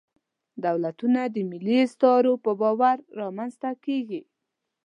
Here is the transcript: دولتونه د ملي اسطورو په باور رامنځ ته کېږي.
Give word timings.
دولتونه 0.65 1.21
د 1.35 1.35
ملي 1.49 1.77
اسطورو 1.85 2.33
په 2.43 2.51
باور 2.61 2.97
رامنځ 3.19 3.53
ته 3.61 3.69
کېږي. 3.85 4.21